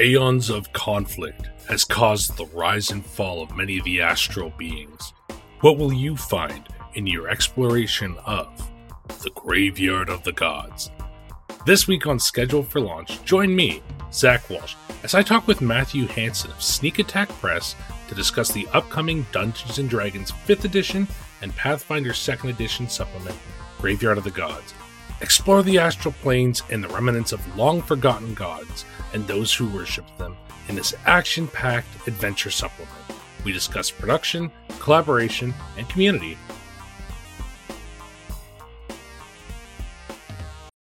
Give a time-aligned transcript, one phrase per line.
[0.00, 5.12] Aeons of conflict has caused the rise and fall of many of the astral beings.
[5.60, 8.70] What will you find in your exploration of
[9.24, 10.92] the Graveyard of the Gods?
[11.66, 13.82] This week on Schedule for Launch, join me,
[14.12, 17.74] Zach Walsh, as I talk with Matthew Hanson of Sneak Attack Press
[18.06, 21.08] to discuss the upcoming Dungeons & Dragons 5th Edition
[21.42, 23.36] and Pathfinder 2nd Edition supplement,
[23.80, 24.74] Graveyard of the Gods.
[25.20, 30.04] Explore the astral planes and the remnants of long forgotten gods and those who worship
[30.16, 30.36] them
[30.68, 32.94] in this action packed adventure supplement.
[33.44, 36.38] We discuss production, collaboration, and community.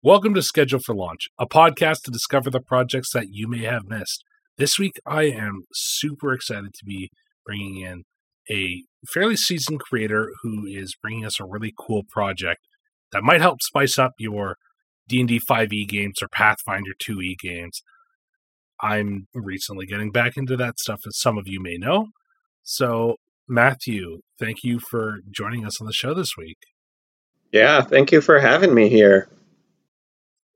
[0.01, 3.87] Welcome to Schedule for Launch, a podcast to discover the projects that you may have
[3.87, 4.23] missed.
[4.57, 7.11] This week, I am super excited to be
[7.45, 8.03] bringing in
[8.49, 12.61] a fairly seasoned creator who is bringing us a really cool project
[13.13, 14.57] that might help spice up your
[15.07, 17.81] D&D 5e games or Pathfinder 2e games.
[18.81, 22.07] I'm recently getting back into that stuff, as some of you may know.
[22.63, 23.15] So,
[23.47, 26.57] Matthew, thank you for joining us on the show this week.
[27.51, 29.29] Yeah, thank you for having me here.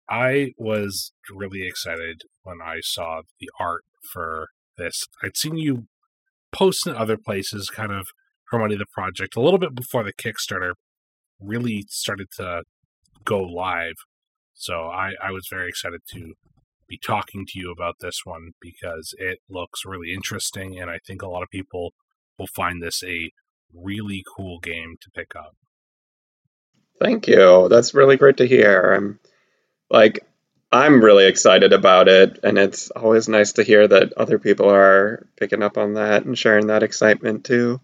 [0.09, 5.03] I was really excited when I saw the art for this.
[5.21, 5.87] I'd seen you
[6.51, 8.07] post in other places, kind of
[8.47, 10.73] promoting the project a little bit before the Kickstarter
[11.39, 12.63] really started to
[13.25, 13.95] go live.
[14.53, 16.33] So I, I was very excited to
[16.87, 21.21] be talking to you about this one because it looks really interesting, and I think
[21.21, 21.93] a lot of people
[22.39, 23.31] will find this a
[23.73, 25.55] really cool game to pick up.
[26.99, 27.67] Thank you.
[27.69, 28.93] That's really great to hear.
[28.93, 29.19] I'm
[29.89, 30.25] like
[30.71, 35.27] I'm really excited about it, and it's always nice to hear that other people are
[35.37, 37.79] picking up on that and sharing that excitement too.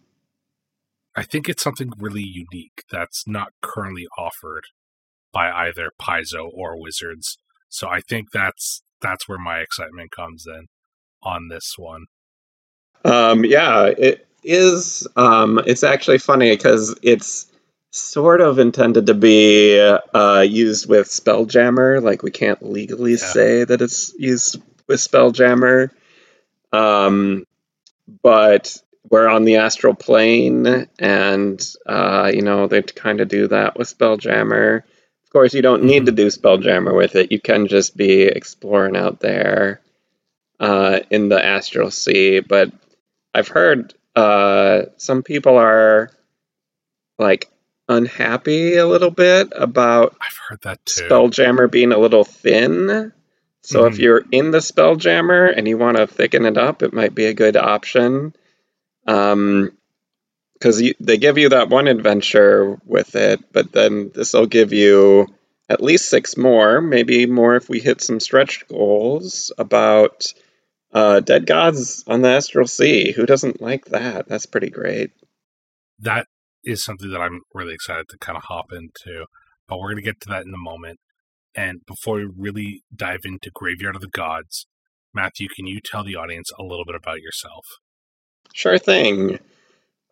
[1.16, 4.64] I think it's something really unique that's not currently offered
[5.32, 7.38] by either Paizo or Wizards.
[7.70, 10.68] So I think that's that's where my excitement comes in
[11.22, 12.06] on this one.
[13.06, 15.08] Um, yeah, it is.
[15.16, 17.52] Um, it's actually funny because it's
[17.92, 22.02] sort of intended to be uh, used with Spelljammer.
[22.02, 23.18] Like we can't legally yeah.
[23.18, 25.90] say that it's used with Spelljammer.
[26.72, 27.46] Um,
[28.22, 28.78] but
[29.14, 33.96] we're on the astral plane, and uh, you know they kind of do that with
[33.96, 34.78] Spelljammer.
[34.78, 36.16] Of course, you don't need to mm-hmm.
[36.16, 37.32] do Spelljammer with it.
[37.32, 39.82] You can just be exploring out there
[40.60, 42.40] uh, in the astral sea.
[42.40, 42.72] But
[43.36, 46.10] I've heard uh, some people are
[47.20, 47.52] like
[47.88, 51.04] unhappy a little bit about I've heard that too.
[51.04, 53.14] Spelljammer being a little thin.
[53.62, 53.94] So mm-hmm.
[53.94, 57.26] if you're in the Spelljammer and you want to thicken it up, it might be
[57.26, 58.34] a good option.
[59.06, 59.72] Um,
[60.54, 65.28] because they give you that one adventure with it, but then this will give you
[65.68, 70.26] at least six more, maybe more if we hit some stretch goals about
[70.94, 73.12] uh, dead gods on the astral sea.
[73.12, 74.30] Who doesn't like that?
[74.30, 75.12] That's pretty great.
[76.00, 76.28] That
[76.64, 79.26] is something that I'm really excited to kind of hop into,
[79.68, 81.00] but we're going to get to that in a moment.
[81.56, 84.66] And before we really dive into Graveyard of the Gods,
[85.14, 87.66] Matthew, can you tell the audience a little bit about yourself?
[88.54, 89.40] Sure thing.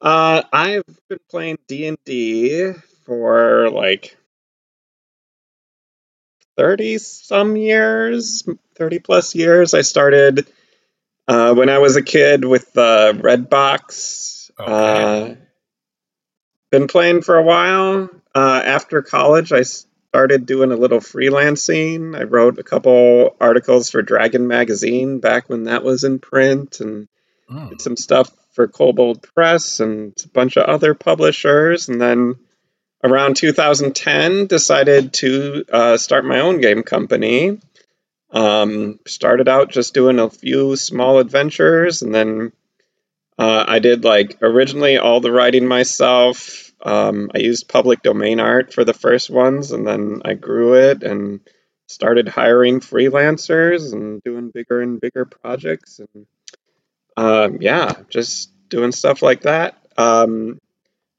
[0.02, 2.74] Uh, I've been playing D and D
[3.06, 4.18] for like
[6.58, 8.44] thirty some years,
[8.76, 9.76] thirty plus years.
[9.76, 10.48] I started
[11.28, 14.50] uh, when I was a kid with the Red Box.
[14.60, 15.32] Okay.
[15.32, 15.36] Uh,
[16.72, 18.10] been playing for a while.
[18.34, 22.18] Uh, after college, I started doing a little freelancing.
[22.20, 27.08] I wrote a couple articles for Dragon Magazine back when that was in print, and
[27.52, 27.70] Oh.
[27.70, 32.36] Did some stuff for Kobold Press and a bunch of other publishers, and then
[33.04, 37.60] around 2010 decided to uh, start my own game company.
[38.32, 42.54] Um, started out just doing a few small adventures, and then
[43.38, 46.72] uh, I did like originally all the writing myself.
[46.82, 51.04] Um, I used public domain art for the first ones, and then I grew it
[51.04, 51.42] and
[51.88, 56.00] started hiring freelancers and doing bigger and bigger projects.
[56.00, 56.26] And
[57.18, 59.78] um, yeah, just doing stuff like that.
[59.98, 60.60] Um,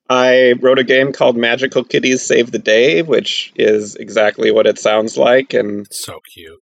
[0.08, 4.78] I wrote a game called Magical Kitties Save the Day, which is exactly what it
[4.78, 6.60] sounds like, and so cute.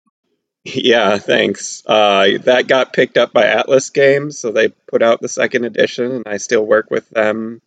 [0.65, 1.83] Yeah, thanks.
[1.87, 6.13] Uh, that got picked up by Atlas Games, so they put out the second edition,
[6.13, 7.63] and I still work with them,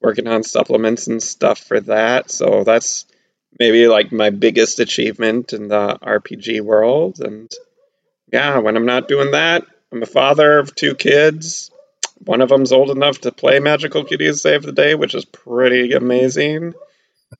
[0.00, 2.30] working on supplements and stuff for that.
[2.30, 3.06] So that's
[3.58, 7.20] maybe like my biggest achievement in the RPG world.
[7.20, 7.50] And
[8.32, 9.64] yeah, when I'm not doing that,
[9.94, 11.70] I'm a father of two kids.
[12.24, 15.92] One of them's old enough to play Magical Kitties Save the Day, which is pretty
[15.92, 16.74] amazing.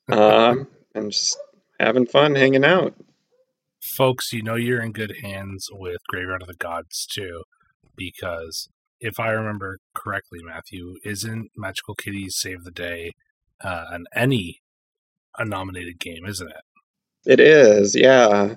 [0.09, 1.37] Um, and just
[1.81, 2.95] having fun hanging out.
[3.81, 7.43] folks, you know you're in good hands with Graveyard of the Gods too,
[7.97, 8.69] because
[9.01, 13.13] if I remember correctly, Matthew, isn't Magical Kitties Save the Day
[13.63, 14.63] uh, an ENnie
[15.37, 16.63] a nominated game, isn't it?
[17.27, 18.55] It is, yeah.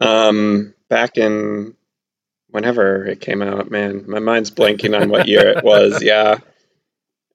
[0.00, 1.74] Um, back in
[2.50, 6.02] whenever it came out, man, my mind's blanking on what year it was.
[6.08, 6.38] Yeah,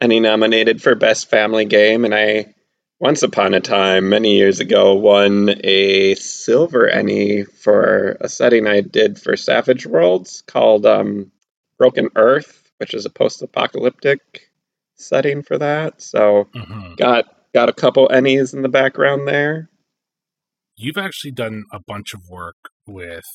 [0.01, 2.54] ENnie nominated for Best Family Game, and I
[3.00, 8.80] once upon a time, many years ago, won a silver ENnie for a setting I
[8.80, 11.31] did for Savage Worlds called um,
[11.77, 14.50] Broken Earth, which is a post-apocalyptic
[14.95, 16.01] setting for that.
[16.01, 16.95] So mm-hmm.
[16.95, 19.69] got got a couple ENnies in the background there.
[20.75, 22.56] You've actually done a bunch of work
[22.88, 23.25] with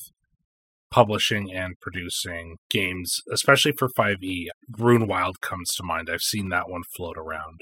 [0.90, 4.46] publishing and producing games, especially for 5e.
[4.72, 6.08] Runewild comes to mind.
[6.10, 7.60] I've seen that one float around.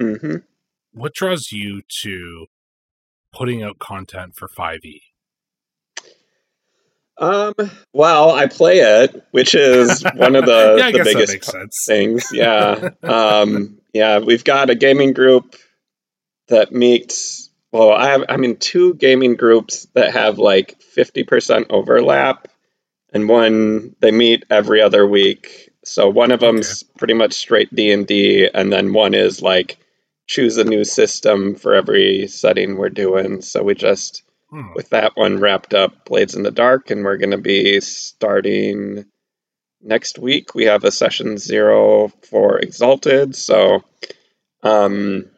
[0.00, 0.36] Mm-hmm
[0.92, 2.46] what draws you to
[3.32, 5.00] putting out content for 5e?
[7.20, 7.54] Um,
[7.92, 12.28] well, I play it, which is one of the, yeah, the biggest things.
[12.32, 12.90] Yeah.
[13.02, 15.56] um, yeah, we've got a gaming group
[16.48, 22.48] that meets, well, I have, I'm in two gaming groups that have like 50% overlap,
[23.12, 25.70] and one they meet every other week.
[25.84, 26.92] So one of them's okay.
[26.98, 29.78] pretty much straight D&D, and then one is like
[30.26, 33.40] choose a new system for every setting we're doing.
[33.40, 34.72] So we just, hmm.
[34.74, 39.06] with that one wrapped up, Blades in the Dark, and we're going to be starting
[39.80, 40.54] next week.
[40.54, 43.34] We have a session zero for Exalted.
[43.34, 43.82] So,
[44.62, 45.30] um,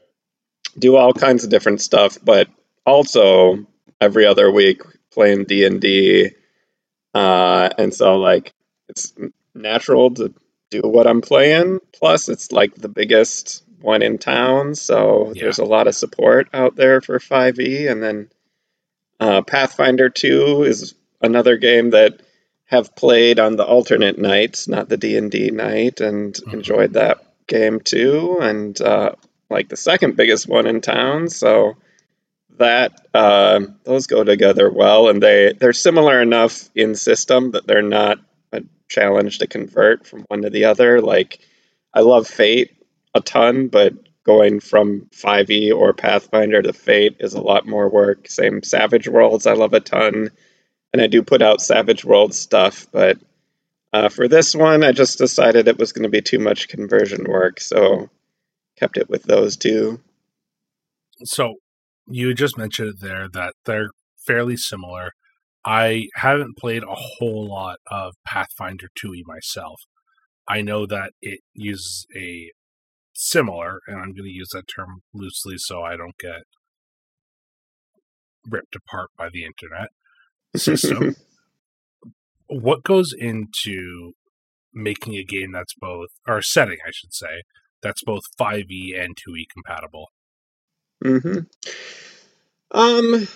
[0.79, 2.49] do all kinds of different stuff, but
[2.87, 3.67] also
[4.01, 6.31] every other week playing D and D,
[7.15, 8.55] uh, and so like
[8.89, 9.13] it's
[9.55, 10.33] natural to
[10.71, 11.81] do what I'm playing.
[11.93, 15.43] Plus, it's like the biggest one in town, so yeah.
[15.43, 17.91] there's a lot of support out there for 5e.
[17.91, 18.31] And then
[19.19, 22.23] uh, Pathfinder 2 is another game that
[22.67, 26.51] have played on the alternate nights, not the D and D night, and mm-hmm.
[26.51, 28.39] enjoyed that game too.
[28.41, 29.13] And uh,
[29.51, 31.77] like the second biggest one in town, so
[32.59, 37.83] that uh, those go together well, and they they're similar enough in system that they're
[37.83, 38.19] not
[38.53, 41.01] a challenge to convert from one to the other.
[41.01, 41.41] Like
[41.93, 42.77] I love Fate
[43.15, 43.95] a ton, but
[44.25, 48.29] going from 5e or Pathfinder to Fate is a lot more work.
[48.29, 50.31] Same Savage Worlds, I love a ton.
[50.93, 53.19] And I do put out Savage Worlds stuff, but
[53.93, 57.25] uh, for this one, I just decided it was going to be too much conversion
[57.29, 58.09] work, so
[58.81, 60.01] kept it with those two.
[61.25, 61.57] So
[62.07, 63.91] you just mentioned there that they're
[64.27, 65.13] fairly similar.
[65.65, 69.83] I haven't played a whole lot of Pathfinder 2e myself.
[70.49, 72.51] I know that it uses a
[73.13, 76.43] similar, and I'm going to use that term loosely so I don't get
[78.49, 79.91] ripped apart by the internet
[80.57, 81.15] system.
[82.47, 84.13] what goes into
[84.73, 87.43] making a game that's both, or setting, I should say,
[87.83, 90.09] that's both 5e and 2e compatible?
[91.03, 91.39] Hmm.
[92.73, 93.29] Um.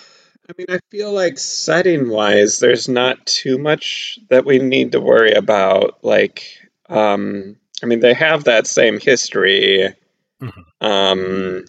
[0.47, 5.01] I mean, I feel like setting wise, there's not too much that we need to
[5.01, 6.03] worry about.
[6.03, 6.43] Like,
[6.87, 9.95] um, I mean, they have that same history.
[10.39, 10.85] Mm-hmm.
[10.85, 11.65] Um,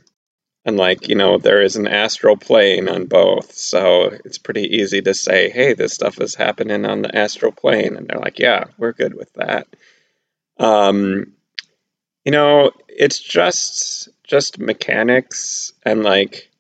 [0.66, 3.54] and like, you know, there is an astral plane on both.
[3.54, 7.96] So it's pretty easy to say, hey, this stuff is happening on the astral plane.
[7.96, 9.68] And they're like, yeah, we're good with that.
[10.58, 11.32] Um,
[12.26, 16.50] you know, it's just just mechanics and like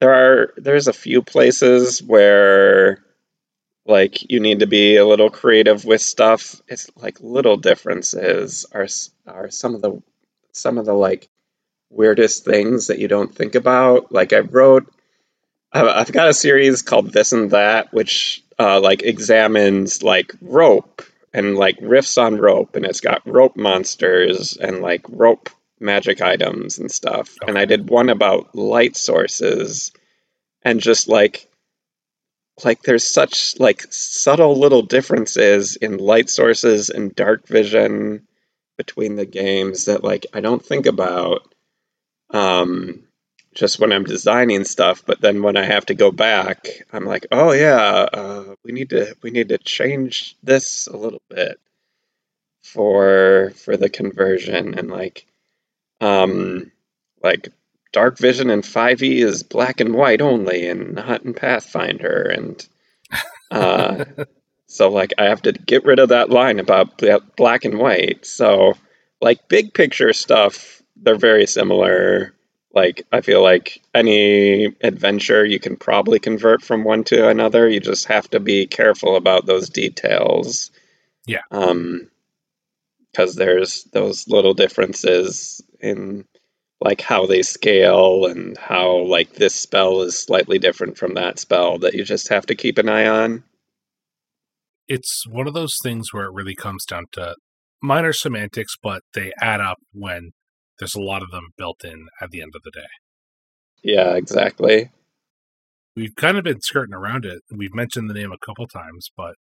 [0.00, 3.04] there are there's a few places where
[3.84, 6.62] like you need to be a little creative with stuff.
[6.68, 8.86] It's like little differences are
[9.26, 10.00] are some of the
[10.52, 11.28] some of the like
[11.90, 14.12] weirdest things that you don't think about.
[14.12, 14.92] Like I wrote,
[15.72, 21.02] I've got a series called This and That, which uh, like examines like rope
[21.32, 26.78] and like riffs on rope, and it's got rope monsters and like rope magic items
[26.78, 27.36] and stuff.
[27.42, 27.50] Okay.
[27.50, 29.92] And I did one about light sources
[30.62, 31.48] and just like
[32.64, 38.26] like there's such like subtle little differences in light sources and dark vision
[38.78, 41.42] between the games that like I don't think about
[42.30, 43.05] um
[43.56, 47.26] just when I'm designing stuff but then when I have to go back I'm like
[47.32, 51.58] oh yeah uh, we need to we need to change this a little bit
[52.62, 55.26] for for the conversion and like
[56.00, 56.70] um
[57.22, 57.48] like
[57.92, 62.68] dark vision in 5e is black and white only and not in Pathfinder and
[63.50, 64.04] uh,
[64.66, 67.02] so like I have to get rid of that line about
[67.36, 68.26] black and white.
[68.26, 68.74] So
[69.20, 72.32] like big picture stuff they're very similar.
[72.76, 77.66] Like I feel like any adventure you can probably convert from one to another.
[77.66, 80.70] You just have to be careful about those details.
[81.24, 81.40] Yeah.
[81.50, 82.10] Um
[83.10, 86.26] because there's those little differences in
[86.82, 91.78] like how they scale and how like this spell is slightly different from that spell
[91.78, 93.42] that you just have to keep an eye on.
[94.86, 97.36] It's one of those things where it really comes down to
[97.82, 100.32] minor semantics, but they add up when
[100.78, 102.86] there's a lot of them built in at the end of the day.
[103.82, 104.90] Yeah, exactly.
[105.94, 107.42] We've kind of been skirting around it.
[107.50, 109.36] We've mentioned the name a couple times, but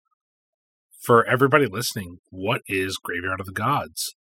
[1.01, 4.15] for everybody listening, what is Graveyard of the Gods?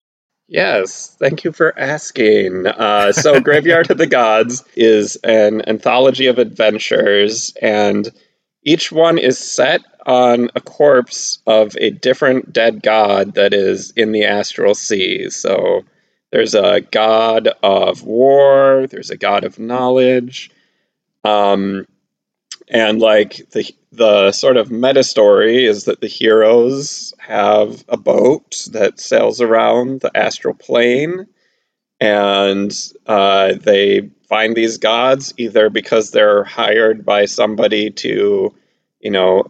[0.49, 2.67] Yes, thank you for asking.
[2.67, 8.11] Uh, so, Graveyard of the Gods is an anthology of adventures, and
[8.65, 14.13] each one is set on a corpse of a different dead god that is in
[14.13, 15.31] the astral sea.
[15.31, 15.83] So,
[16.33, 20.51] there's a god of war, there's a god of knowledge,
[21.25, 21.87] um,
[22.69, 28.67] and like the the sort of meta story is that the heroes have a boat
[28.73, 31.27] that sails around the astral plane,
[32.01, 32.73] and
[33.07, 38.55] uh, they find these gods either because they're hired by somebody to,
[39.01, 39.45] you know,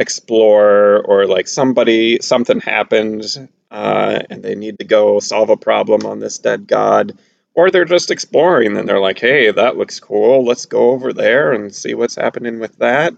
[0.00, 6.06] explore, or like somebody something happened uh, and they need to go solve a problem
[6.06, 7.18] on this dead god
[7.54, 10.44] or they're just exploring and they're like, hey, that looks cool.
[10.44, 13.14] Let's go over there and see what's happening with that.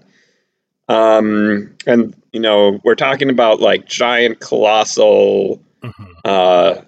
[0.89, 6.13] Um, and you know, we're talking about like giant, colossal, mm-hmm.
[6.25, 6.83] uh,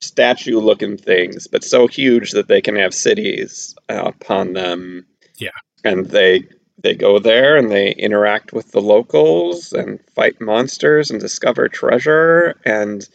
[0.00, 5.06] statue-looking things, but so huge that they can have cities upon them.
[5.38, 5.50] Yeah,
[5.84, 6.44] and they
[6.82, 12.54] they go there and they interact with the locals and fight monsters and discover treasure
[12.64, 13.08] and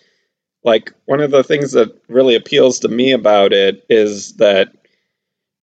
[0.64, 4.74] like one of the things that really appeals to me about it is that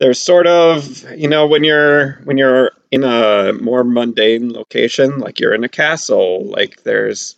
[0.00, 5.38] there's sort of you know when you're when you're in a more mundane location like
[5.38, 7.36] you're in a castle like there's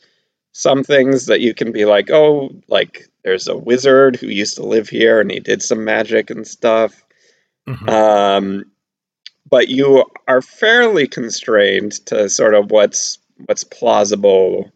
[0.52, 4.64] some things that you can be like oh like there's a wizard who used to
[4.64, 7.02] live here and he did some magic and stuff
[7.66, 7.88] mm-hmm.
[7.88, 8.64] um,
[9.54, 14.70] but you are fairly constrained to sort of what's what's plausible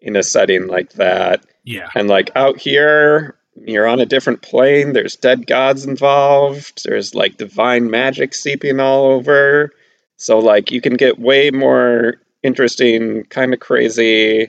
[0.00, 1.90] in a setting like that yeah.
[1.94, 4.94] And like out here, you're on a different plane.
[4.94, 6.82] There's dead gods involved.
[6.82, 9.74] There's like divine magic seeping all over.
[10.16, 14.48] So like you can get way more interesting, kind of crazy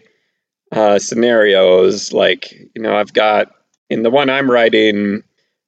[0.72, 2.14] uh, scenarios.
[2.14, 3.54] Like you know, I've got
[3.90, 5.24] in the one I'm writing,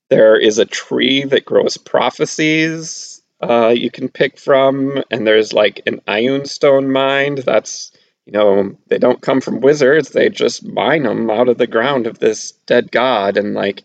[0.09, 3.10] there is a tree that grows prophecies.
[3.41, 7.91] Uh, you can pick from, and there's like an Ioun stone mine that's
[8.25, 10.09] you know, they don't come from wizards.
[10.09, 13.37] They just mine them out of the ground of this dead god.
[13.37, 13.83] And like,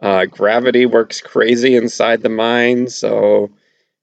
[0.00, 2.88] uh, gravity works crazy inside the mine.
[2.88, 3.50] So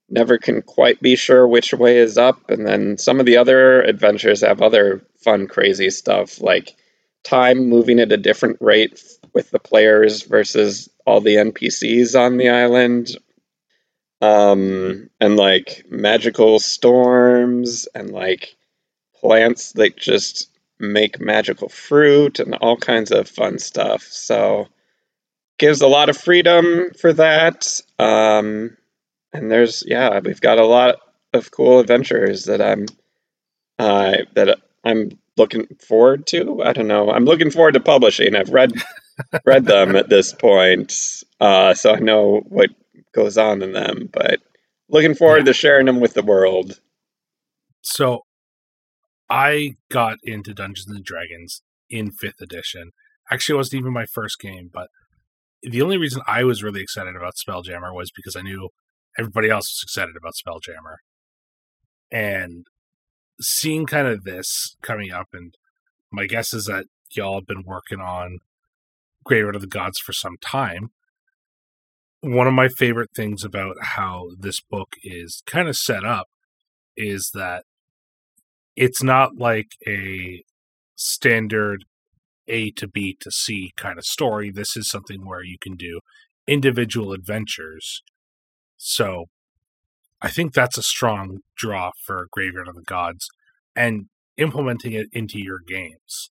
[0.10, 2.50] never can quite be sure which way is up.
[2.50, 6.76] And then some of the other adventures have other fun, crazy stuff like
[7.24, 12.50] time moving at a different rate with the players versus all the NPCs on the
[12.50, 13.16] island.
[14.22, 18.58] Um, and like magical storms and like
[19.16, 20.50] plants that just
[20.80, 24.04] make magical fruit and all kinds of fun stuff.
[24.04, 24.68] So
[25.58, 27.82] gives a lot of freedom for that.
[28.00, 28.78] Um,
[29.34, 30.96] and there's yeah, we've got a lot
[31.34, 32.88] of cool adventures that I'm
[33.78, 36.64] uh, that I'm looking forward to.
[36.64, 37.12] I don't know.
[37.12, 38.36] I'm looking forward to publishing.
[38.36, 38.72] I've read
[39.46, 42.70] read them at this point, uh, so I know what
[43.14, 44.10] goes on in them.
[44.12, 44.40] But
[44.90, 45.46] looking forward yeah.
[45.46, 46.80] to sharing them with the world.
[47.82, 48.22] So
[49.30, 52.92] I got into Dungeons and Dragons in fifth edition.
[53.32, 54.90] Actually, it wasn't even my first game, but
[55.62, 58.70] the only reason I was really excited about Spelljammer was because I knew
[59.18, 60.98] everybody else was excited about Spelljammer.
[62.12, 62.66] And
[63.42, 65.56] seeing kind of this coming up, and
[66.12, 68.40] my guess is that y'all have been working on
[69.24, 70.92] Graveyard of the Gods for some time.
[72.22, 76.28] One of my favorite things about how this book is kind of set up
[76.98, 77.64] is that
[78.76, 80.44] it's not like a
[80.96, 81.86] standard
[82.48, 84.52] A to B to C kind of story.
[84.52, 86.00] This is something where you can do
[86.48, 88.02] individual adventures.
[88.78, 89.26] So
[90.22, 93.28] I think that's a strong draw for Graveyard of the Gods
[93.76, 94.08] and
[94.38, 96.32] implementing it into your games.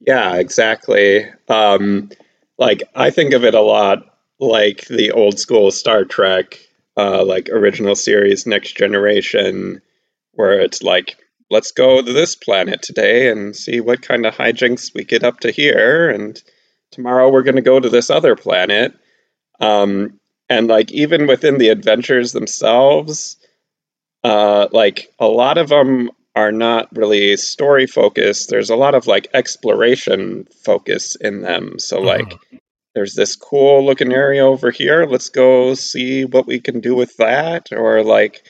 [0.00, 1.26] Yeah, exactly.
[1.48, 2.10] Um,
[2.58, 6.58] like I think of it a lot like the old school Star Trek,
[6.96, 9.80] uh, like original series, Next Generation,
[10.32, 11.16] where it's like,
[11.50, 15.40] let's go to this planet today and see what kind of hijinks we get up
[15.40, 16.10] to here.
[16.10, 16.42] And
[16.90, 18.94] tomorrow we're going to go to this other planet.
[19.60, 23.36] Um, and like even within the adventures themselves,
[24.24, 28.50] uh, like a lot of them are not really story focused.
[28.50, 31.78] There's a lot of like exploration focus in them.
[31.78, 32.34] So like
[32.94, 35.04] there's this cool looking area over here.
[35.04, 37.72] Let's go see what we can do with that.
[37.72, 38.44] Or like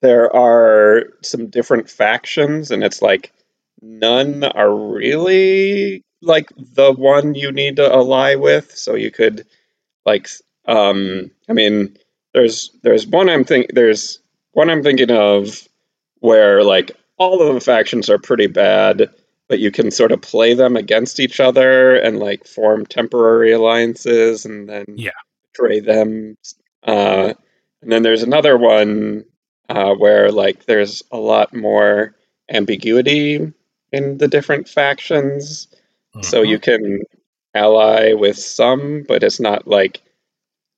[0.00, 3.32] there are some different factions and it's like
[3.82, 8.76] none are really like the one you need to ally with.
[8.76, 9.46] So you could
[10.06, 10.28] like
[10.66, 11.96] um I mean
[12.34, 14.20] there's there's one I'm think there's
[14.52, 15.68] one I'm thinking of
[16.20, 19.10] where like all of the factions are pretty bad,
[19.48, 24.44] but you can sort of play them against each other and like form temporary alliances
[24.44, 25.10] and then yeah.
[25.52, 26.36] betray them.
[26.82, 27.32] Uh,
[27.82, 29.24] and then there's another one
[29.68, 32.14] uh, where like there's a lot more
[32.50, 33.52] ambiguity
[33.92, 35.68] in the different factions.
[36.14, 36.22] Mm-hmm.
[36.22, 37.02] So you can
[37.54, 40.02] ally with some, but it's not like,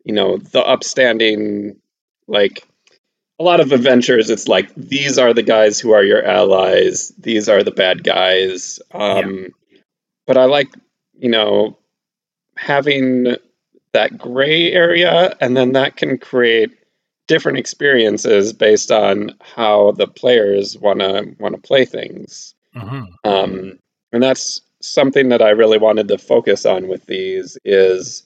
[0.05, 1.81] you know, the upstanding
[2.27, 2.67] like
[3.41, 7.49] a lot of adventures it's like these are the guys who are your allies these
[7.49, 9.79] are the bad guys um, yeah.
[10.27, 10.69] but i like
[11.19, 11.77] you know
[12.57, 13.35] having
[13.93, 16.71] that gray area and then that can create
[17.27, 23.05] different experiences based on how the players want to want to play things mm-hmm.
[23.25, 23.79] um,
[24.13, 28.23] and that's something that i really wanted to focus on with these is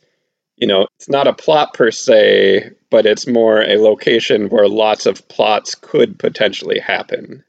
[0.57, 5.07] you know, it's not a plot per se, but it's more a location where lots
[5.07, 7.45] of plots could potentially happen.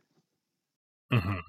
[1.11, 1.39] Mm-hmm.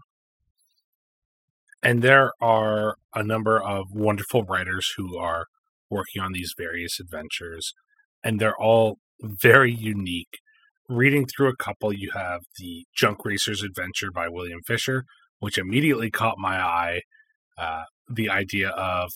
[1.82, 5.46] And there are a number of wonderful writers who are
[5.88, 7.74] working on these various adventures,
[8.22, 10.40] and they're all very unique.
[10.88, 15.04] Reading through a couple, you have the Junk Racers Adventure by William Fisher,
[15.38, 17.00] which immediately caught my eye.
[17.56, 19.10] Uh, the idea of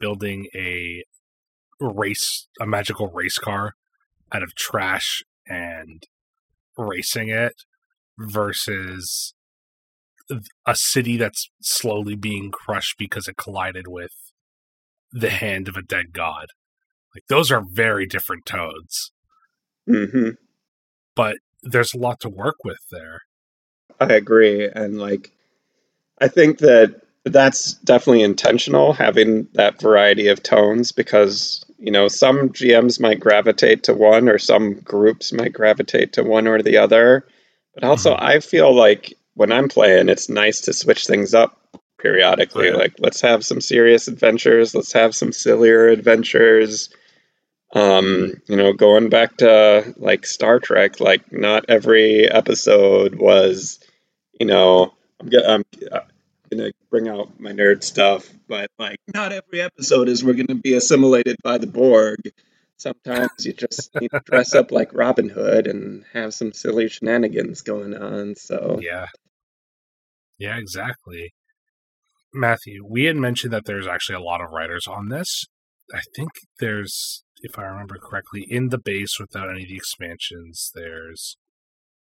[0.00, 1.04] building a
[1.80, 3.74] race a magical race car
[4.32, 6.04] out of trash and
[6.76, 7.54] racing it
[8.18, 9.34] versus
[10.66, 14.12] a city that's slowly being crushed because it collided with
[15.12, 16.46] the hand of a dead god.
[17.14, 19.12] Like those are very different toads.
[19.88, 20.30] Mm-hmm.
[21.14, 23.22] But there's a lot to work with there.
[24.00, 25.30] I agree, and like
[26.20, 32.50] I think that that's definitely intentional having that variety of tones because you know some
[32.50, 37.26] gms might gravitate to one or some groups might gravitate to one or the other
[37.74, 38.24] but also mm-hmm.
[38.24, 41.58] i feel like when i'm playing it's nice to switch things up
[41.98, 42.74] periodically yeah.
[42.74, 46.90] like let's have some serious adventures let's have some sillier adventures
[47.72, 53.80] um you know going back to like star trek like not every episode was
[54.38, 56.02] you know i'm, I'm
[56.56, 60.74] gonna bring out my nerd stuff, but like not every episode is we're gonna be
[60.74, 62.20] assimilated by the Borg.
[62.76, 67.62] Sometimes you just need to dress up like Robin Hood and have some silly shenanigans
[67.62, 68.34] going on.
[68.36, 69.06] So yeah,
[70.38, 71.32] yeah, exactly.
[72.32, 75.46] Matthew, we had mentioned that there's actually a lot of writers on this.
[75.94, 80.72] I think there's, if I remember correctly, in the base without any of the expansions,
[80.74, 81.36] there's,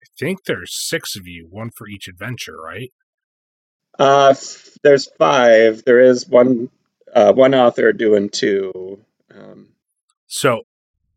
[0.03, 2.93] I think there's six of you, one for each adventure, right?
[3.99, 4.35] Uh,
[4.83, 5.85] there's five.
[5.85, 6.71] There is one
[7.15, 9.01] uh, one author doing two.
[9.35, 9.69] Um,
[10.27, 10.63] so,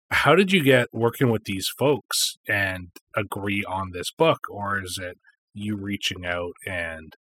[0.10, 5.00] how did you get working with these folks and agree on this book, or is
[5.02, 5.18] it
[5.54, 7.14] you reaching out and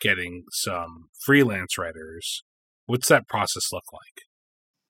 [0.00, 2.42] getting some freelance writers?
[2.86, 4.22] What's that process look like?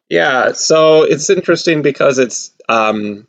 [0.08, 3.26] Yeah, so it's interesting because it's um,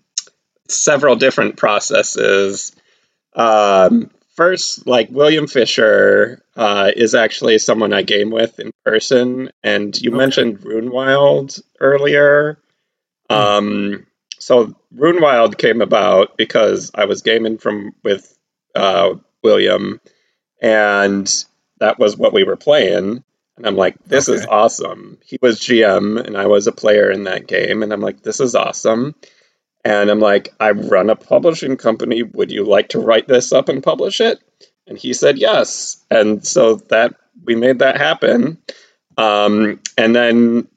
[0.69, 2.73] several different processes.
[3.35, 10.01] Um, first, like William Fisher uh, is actually someone I game with in person, and
[10.01, 10.17] you okay.
[10.17, 12.57] mentioned Runewild earlier.
[13.29, 13.35] Hmm.
[13.35, 14.07] Um,
[14.39, 18.33] so Runewild came about because I was gaming from with
[18.73, 19.99] uh, William,
[20.61, 21.45] and
[21.79, 23.25] that was what we were playing.
[23.57, 24.39] And I'm like, this okay.
[24.39, 25.17] is awesome.
[25.25, 28.39] He was GM, and I was a player in that game, and I'm like, this
[28.39, 29.15] is awesome.
[29.89, 32.21] And I'm like, I run a publishing company.
[32.21, 34.39] Would you like to write this up and publish it?
[34.85, 36.05] And he said yes.
[36.11, 38.59] And so that we made that happen.
[39.17, 40.67] Um, and then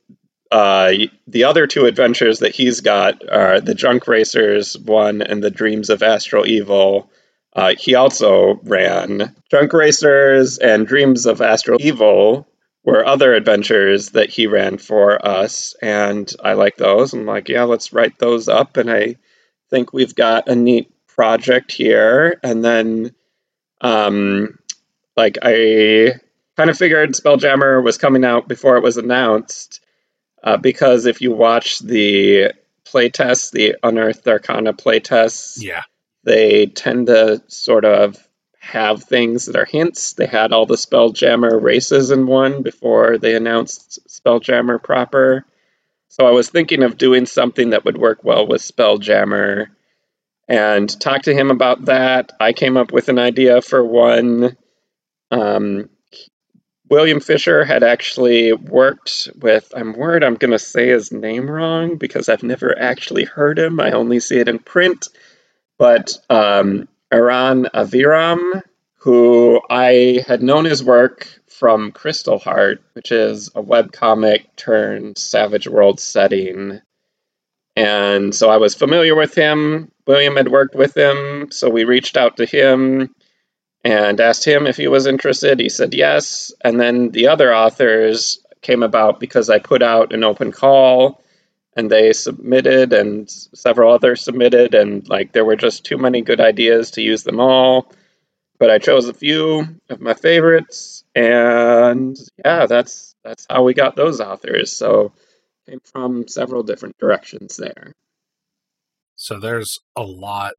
[0.50, 0.92] uh,
[1.26, 5.90] the other two adventures that he's got are the Junk Racers one and the Dreams
[5.90, 7.10] of Astral Evil.
[7.54, 12.48] Uh, he also ran Junk Racers and Dreams of Astral Evil
[12.84, 17.12] were other adventures that he ran for us, and I like those.
[17.12, 19.16] I'm like, yeah, let's write those up, and I
[19.70, 22.40] think we've got a neat project here.
[22.42, 23.14] And then,
[23.80, 24.58] um,
[25.16, 26.14] like, I
[26.56, 29.80] kind of figured Spelljammer was coming out before it was announced,
[30.42, 32.52] uh, because if you watch the
[32.84, 35.82] playtests, the Unearthed Arcana playtests, Yeah.
[36.24, 38.16] they tend to sort of
[38.62, 40.12] have things that are hints.
[40.12, 45.44] They had all the Spelljammer races in one before they announced Spelljammer proper.
[46.10, 49.66] So I was thinking of doing something that would work well with Spelljammer
[50.46, 52.30] and talked to him about that.
[52.38, 54.56] I came up with an idea for one.
[55.32, 55.90] Um,
[56.88, 61.96] William Fisher had actually worked with, I'm worried I'm going to say his name wrong
[61.96, 63.80] because I've never actually heard him.
[63.80, 65.08] I only see it in print.
[65.78, 68.62] But um, Eran Aviram,
[68.96, 75.68] who I had known his work from Crystal Heart, which is a webcomic turned Savage
[75.68, 76.80] World setting.
[77.76, 79.92] And so I was familiar with him.
[80.06, 83.14] William had worked with him, so we reached out to him
[83.84, 85.60] and asked him if he was interested.
[85.60, 86.52] He said yes.
[86.62, 91.22] And then the other authors came about because I put out an open call
[91.74, 96.40] and they submitted and several others submitted and like there were just too many good
[96.40, 97.90] ideas to use them all.
[98.58, 103.96] But I chose a few of my favorites and yeah, that's that's how we got
[103.96, 104.72] those authors.
[104.72, 105.12] So
[105.68, 107.94] came from several different directions there.
[109.16, 110.54] So there's a lot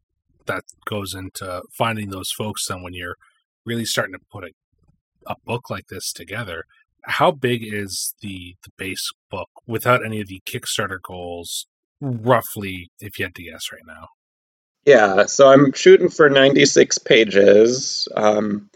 [0.45, 3.17] that goes into finding those folks then when you're
[3.65, 4.51] really starting to put a,
[5.27, 6.65] a book like this together
[7.03, 11.67] how big is the the base book without any of the kickstarter goals
[12.01, 14.07] roughly if you had to guess right now
[14.85, 18.69] yeah so i'm shooting for 96 pages um,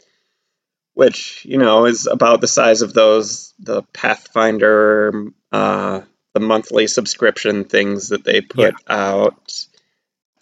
[0.93, 6.01] which you know is about the size of those the pathfinder uh,
[6.33, 8.95] the monthly subscription things that they put yeah.
[8.95, 9.65] out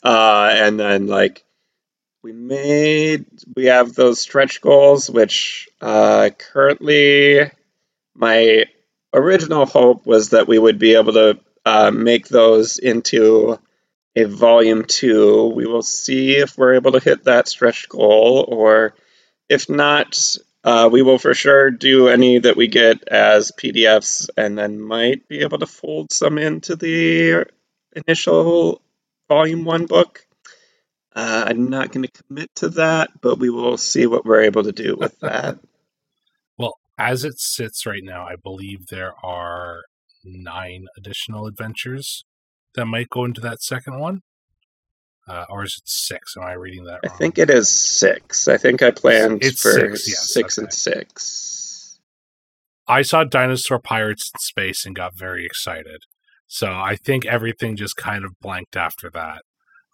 [0.04, 1.46] uh, and then like
[2.26, 7.52] we made we have those stretch goals, which uh, currently
[8.16, 8.66] my
[9.14, 13.60] original hope was that we would be able to uh, make those into
[14.16, 15.48] a volume two.
[15.48, 18.96] We will see if we're able to hit that stretch goal, or
[19.50, 20.18] if not,
[20.64, 25.28] uh, we will for sure do any that we get as PDFs, and then might
[25.28, 27.46] be able to fold some into the
[27.96, 28.82] initial
[29.28, 30.26] volume one book.
[31.16, 34.64] Uh, I'm not going to commit to that, but we will see what we're able
[34.64, 35.60] to do with that.
[36.98, 39.82] As it sits right now, I believe there are
[40.24, 42.24] nine additional adventures
[42.76, 44.22] that might go into that second one.
[45.28, 46.36] Uh, or is it six?
[46.38, 47.12] Am I reading that wrong?
[47.12, 48.48] I think it is six.
[48.48, 50.66] I think I planned it's for six, yes, six okay.
[50.66, 52.00] and six.
[52.88, 56.04] I saw Dinosaur Pirates in Space and got very excited.
[56.48, 59.42] So I think everything just kind of blanked after that.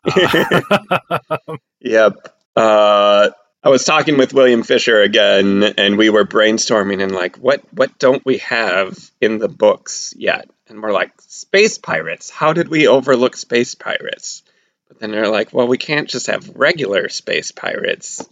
[1.14, 2.14] Uh, yep.
[2.56, 3.30] Uh,
[3.64, 8.00] I was talking with William Fisher again, and we were brainstorming and like, what what
[8.00, 10.50] don't we have in the books yet?
[10.68, 12.30] And we're like, space pirates.
[12.32, 14.42] How did we overlook space pirates?
[14.88, 18.28] But then they're like, well, we can't just have regular space pirates.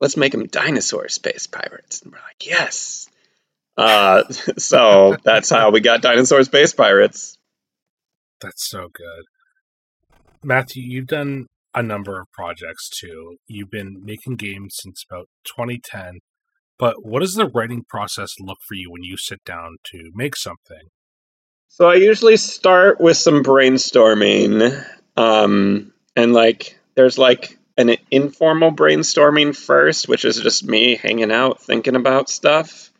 [0.00, 2.00] Let's make them dinosaur space pirates.
[2.00, 3.06] And we're like, yes.
[3.76, 4.24] Uh,
[4.56, 7.36] so that's how we got dinosaur space pirates.
[8.40, 9.24] That's so good.
[10.42, 13.36] Matthew, you've done a number of projects too.
[13.46, 16.20] You've been making games since about 2010.
[16.78, 20.34] But what does the writing process look for you when you sit down to make
[20.34, 20.88] something?
[21.68, 24.84] So I usually start with some brainstorming.
[25.16, 31.62] Um, and like there's like an informal brainstorming first, which is just me hanging out
[31.62, 32.90] thinking about stuff.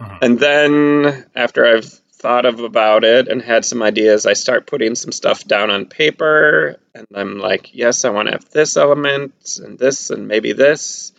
[0.00, 0.18] Uh-huh.
[0.22, 4.94] And then after I've thought of about it and had some ideas, I start putting
[4.94, 6.80] some stuff down on paper.
[6.94, 11.12] And I'm like, yes, I want to have this element and this and maybe this.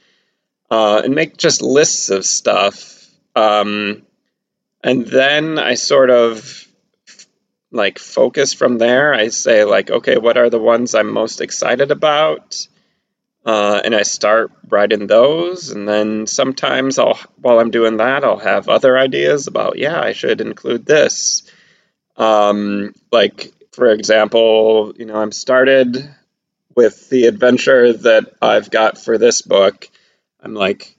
[0.71, 3.07] Uh, and make just lists of stuff.
[3.35, 4.01] Um,
[4.83, 6.67] and then I sort of
[7.69, 9.13] like focus from there.
[9.13, 12.67] I say, like, okay, what are the ones I'm most excited about?
[13.45, 18.39] Uh, and I start writing those, and then sometimes I'll, while I'm doing that, I'll
[18.39, 21.43] have other ideas about, yeah, I should include this.
[22.17, 26.09] Um, like, for example, you know, I'm started
[26.75, 29.89] with the adventure that I've got for this book.
[30.41, 30.95] I'm like,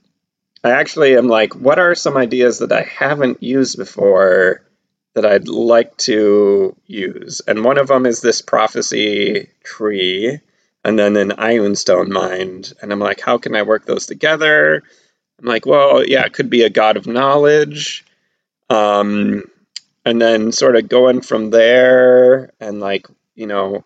[0.63, 4.63] I actually am like, what are some ideas that I haven't used before
[5.15, 7.41] that I'd like to use?
[7.41, 10.41] And one of them is this prophecy tree
[10.87, 12.73] and then an Ioun stone mind.
[12.81, 14.83] And I'm like, how can I work those together?
[15.39, 18.05] I'm like, well, yeah, it could be a god of knowledge.
[18.71, 19.45] Um,
[20.05, 23.85] and then sort of going from there and like, you know,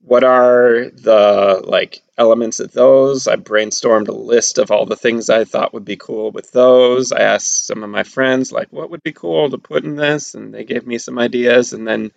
[0.00, 3.28] what are the like elements of those?
[3.28, 7.12] I brainstormed a list of all the things I thought would be cool with those.
[7.12, 10.34] I asked some of my friends like what would be cool to put in this
[10.34, 12.12] and they gave me some ideas and then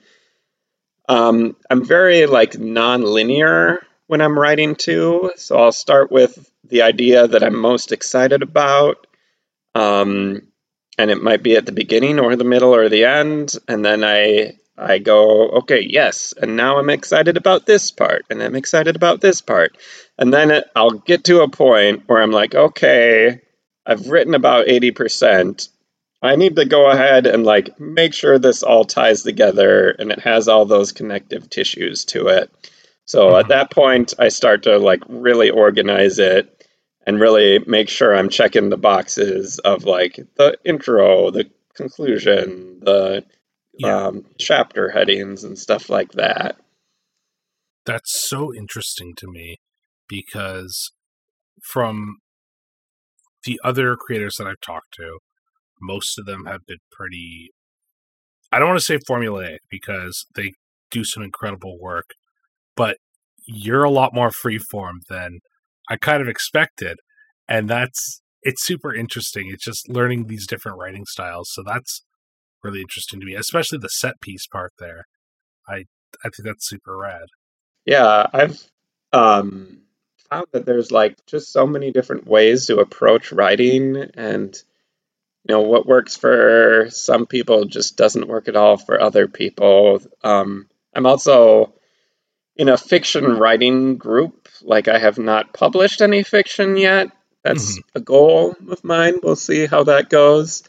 [1.07, 5.31] Um, I'm very like non-linear when I'm writing too.
[5.35, 9.07] So I'll start with the idea that I'm most excited about.
[9.73, 10.47] Um,
[10.97, 13.53] and it might be at the beginning or the middle or the end.
[13.67, 18.43] And then I I go, okay, yes, and now I'm excited about this part, and
[18.43, 19.77] I'm excited about this part.
[20.17, 23.41] And then it, I'll get to a point where I'm like, okay,
[23.85, 25.69] I've written about 80%.
[26.21, 30.19] I need to go ahead and like make sure this all ties together and it
[30.19, 32.49] has all those connective tissues to it.
[33.05, 33.39] So mm-hmm.
[33.39, 36.51] at that point, I start to like really organize it
[37.05, 43.23] and really make sure I'm checking the boxes of like the intro, the conclusion, the
[43.77, 44.07] yeah.
[44.07, 46.57] um, chapter headings, and stuff like that.
[47.85, 49.57] That's so interesting to me
[50.09, 50.91] because
[51.71, 52.17] from
[53.43, 55.19] the other creators that I've talked to,
[55.79, 57.51] most of them have been pretty.
[58.51, 60.53] I don't want to say formulaic because they
[60.89, 62.11] do some incredible work,
[62.75, 62.97] but
[63.45, 65.39] you're a lot more freeform than
[65.89, 66.99] I kind of expected,
[67.47, 69.49] and that's it's super interesting.
[69.49, 71.49] It's just learning these different writing styles.
[71.51, 72.03] So that's
[72.63, 75.05] really interesting to me, especially the set piece part there.
[75.67, 75.85] I
[76.23, 77.27] I think that's super rad.
[77.85, 78.61] Yeah, I've
[79.13, 79.81] um,
[80.29, 84.55] found that there's like just so many different ways to approach writing, and
[85.47, 90.01] you know what works for some people just doesn't work at all for other people.
[90.23, 91.73] Um, I'm also
[92.55, 94.47] in a fiction writing group.
[94.61, 97.09] Like I have not published any fiction yet.
[97.43, 97.97] That's mm-hmm.
[97.97, 99.15] a goal of mine.
[99.21, 100.63] We'll see how that goes.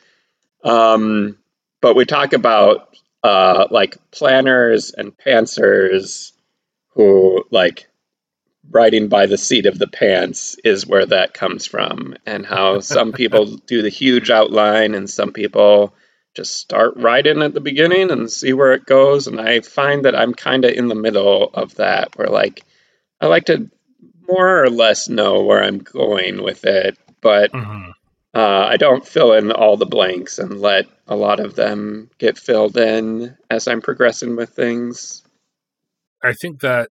[0.62, 1.38] Um,
[1.80, 6.32] but we talk about uh, like planners and pantsers
[6.90, 7.88] who like
[8.70, 13.12] writing by the seat of the pants is where that comes from and how some
[13.12, 15.94] people do the huge outline and some people
[16.36, 19.26] just start writing at the beginning and see where it goes.
[19.26, 22.62] And I find that I'm kind of in the middle of that, where like
[23.20, 23.70] I like to
[24.28, 27.90] more or less know where I'm going with it, but mm-hmm.
[28.34, 32.36] uh, I don't fill in all the blanks and let a lot of them get
[32.36, 35.22] filled in as I'm progressing with things.
[36.22, 36.90] I think that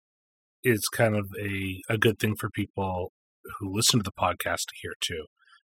[0.63, 3.11] is kind of a, a good thing for people
[3.59, 5.25] who listen to the podcast to hear too,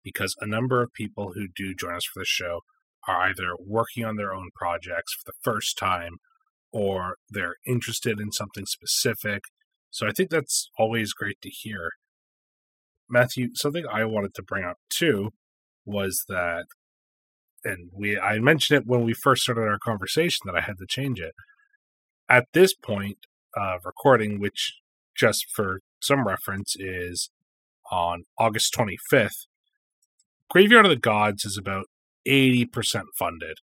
[0.04, 2.62] because a number of people who do join us for the show
[3.08, 6.18] are either working on their own projects for the first time
[6.72, 9.44] or they're interested in something specific.
[9.92, 11.92] So I think that's always great to hear.
[13.10, 15.32] Matthew, something I wanted to bring up too
[15.86, 16.66] was that
[17.64, 20.86] and we I mentioned it when we first started our conversation that I had to
[20.88, 21.34] change it.
[22.30, 23.18] At this point
[23.56, 24.74] of recording, which
[25.16, 27.30] just for some reference is
[27.92, 29.48] on August 25th,
[30.50, 31.86] Graveyard of the Gods is about
[32.28, 33.58] 80% funded.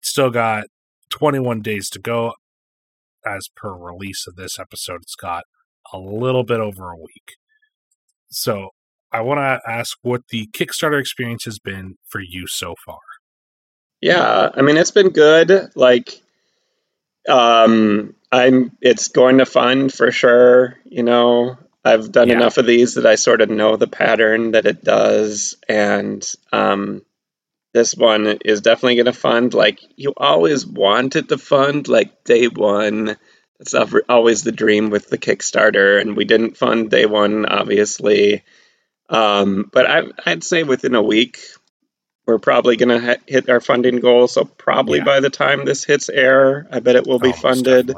[0.00, 0.64] Still got
[1.10, 2.34] 21 days to go.
[3.26, 5.44] As per release of this episode, it's got
[5.92, 7.36] a little bit over a week.
[8.30, 8.70] So
[9.12, 12.98] I want to ask what the Kickstarter experience has been for you so far.
[14.00, 15.70] Yeah, I mean it's been good.
[15.74, 16.20] Like
[17.28, 21.56] um I'm it's going to fund for sure, you know.
[21.84, 22.36] I've done yeah.
[22.36, 27.02] enough of these that I sort of know the pattern that it does and um
[27.78, 32.48] this one is definitely going to fund like you always wanted to fund like day
[32.48, 33.16] one.
[33.60, 33.74] That's
[34.08, 38.42] always the dream with the kickstarter and we didn't fund day one obviously.
[39.08, 41.38] Um, but I, i'd say within a week
[42.26, 45.04] we're probably going to ha- hit our funding goal so probably yeah.
[45.04, 47.94] by the time this hits air i bet it will be oh, funded.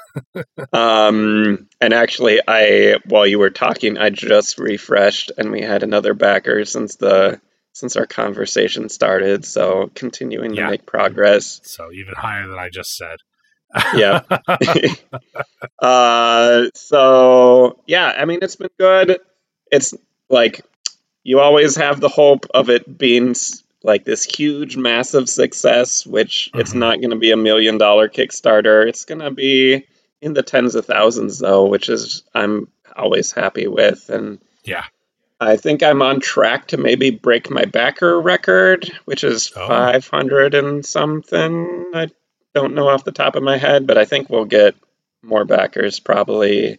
[0.72, 6.14] um, and actually i while you were talking i just refreshed and we had another
[6.14, 7.40] backer since the
[7.78, 9.44] since our conversation started.
[9.44, 10.64] So continuing yeah.
[10.64, 11.60] to make progress.
[11.62, 13.18] So even higher than I just said.
[13.94, 14.22] yeah.
[15.78, 19.18] uh, so yeah, I mean, it's been good.
[19.70, 19.94] It's
[20.28, 20.62] like
[21.22, 23.34] you always have the hope of it being
[23.84, 26.60] like this huge, massive success, which mm-hmm.
[26.60, 28.88] it's not going to be a million dollar Kickstarter.
[28.88, 29.86] It's going to be
[30.20, 34.10] in the tens of thousands, though, which is I'm always happy with.
[34.10, 34.84] And yeah,
[35.40, 39.68] I think I'm on track to maybe break my backer record, which is oh.
[39.68, 41.92] 500 and something.
[41.94, 42.08] I
[42.54, 44.74] don't know off the top of my head, but I think we'll get
[45.22, 46.78] more backers probably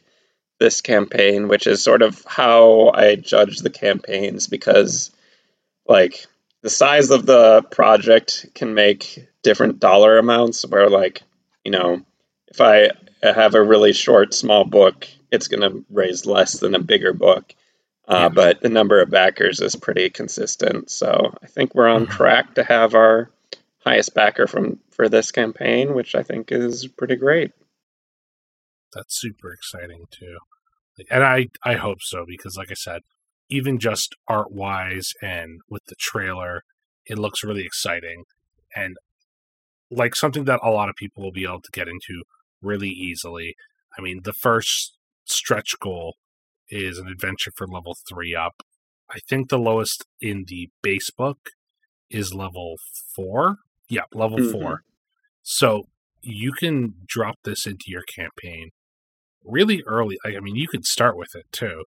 [0.59, 5.11] this campaign, which is sort of how I judge the campaigns because,
[5.87, 6.25] like,
[6.61, 10.65] the size of the project can make different dollar amounts.
[10.65, 11.21] Where, like,
[11.63, 12.01] you know,
[12.49, 12.91] if I
[13.23, 17.53] have a really short, small book, it's going to raise less than a bigger book.
[18.09, 18.29] Uh, yeah.
[18.29, 20.89] But the number of backers is pretty consistent.
[20.89, 22.13] So I think we're on mm-hmm.
[22.13, 23.29] track to have our
[23.85, 27.51] highest backer from for this campaign, which I think is pretty great.
[28.93, 30.37] That's super exciting too.
[31.09, 33.01] And I, I hope so because, like I said,
[33.49, 36.63] even just art wise and with the trailer,
[37.05, 38.25] it looks really exciting
[38.75, 38.97] and
[39.89, 42.23] like something that a lot of people will be able to get into
[42.61, 43.55] really easily.
[43.97, 46.15] I mean, the first stretch goal
[46.69, 48.63] is an adventure for level three up.
[49.11, 51.49] I think the lowest in the base book
[52.09, 52.75] is level
[53.15, 53.57] four.
[53.89, 54.51] Yeah, level mm-hmm.
[54.51, 54.81] four.
[55.41, 55.83] So
[56.21, 58.69] you can drop this into your campaign
[59.43, 60.17] really early.
[60.25, 61.85] I mean, you could start with it too,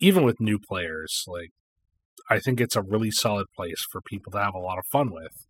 [0.00, 1.24] even with new players.
[1.26, 1.50] Like,
[2.30, 5.10] I think it's a really solid place for people to have a lot of fun
[5.10, 5.46] with.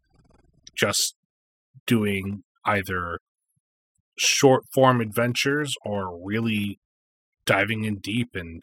[0.77, 1.14] Just
[1.87, 3.19] doing either
[4.19, 6.79] short form adventures or really
[7.49, 8.63] diving in deep and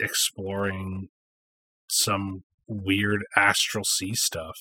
[0.00, 1.10] exploring
[1.88, 4.56] some weird astral sea stuff.